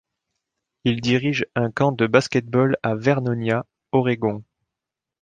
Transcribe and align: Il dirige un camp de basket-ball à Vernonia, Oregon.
Il 0.83 0.99
dirige 0.99 1.45
un 1.55 1.69
camp 1.69 1.91
de 1.91 2.07
basket-ball 2.07 2.75
à 2.81 2.95
Vernonia, 2.95 3.67
Oregon. 3.91 4.43